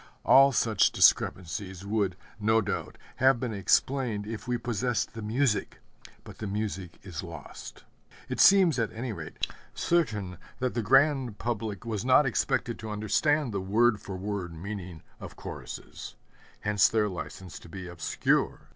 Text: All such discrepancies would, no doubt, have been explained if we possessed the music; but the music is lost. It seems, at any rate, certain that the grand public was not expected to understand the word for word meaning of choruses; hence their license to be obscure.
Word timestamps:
All 0.25 0.51
such 0.51 0.91
discrepancies 0.91 1.85
would, 1.85 2.15
no 2.39 2.59
doubt, 2.59 2.97
have 3.17 3.39
been 3.39 3.53
explained 3.53 4.25
if 4.25 4.47
we 4.47 4.57
possessed 4.57 5.13
the 5.13 5.21
music; 5.21 5.77
but 6.23 6.39
the 6.39 6.47
music 6.47 6.97
is 7.03 7.21
lost. 7.21 7.83
It 8.27 8.39
seems, 8.39 8.79
at 8.79 8.91
any 8.93 9.13
rate, 9.13 9.45
certain 9.75 10.39
that 10.57 10.73
the 10.73 10.81
grand 10.81 11.37
public 11.37 11.85
was 11.85 12.03
not 12.03 12.25
expected 12.25 12.79
to 12.79 12.89
understand 12.89 13.51
the 13.53 13.61
word 13.61 14.01
for 14.01 14.17
word 14.17 14.55
meaning 14.55 15.03
of 15.19 15.35
choruses; 15.35 16.15
hence 16.61 16.89
their 16.89 17.07
license 17.07 17.59
to 17.59 17.69
be 17.69 17.87
obscure. 17.87 18.69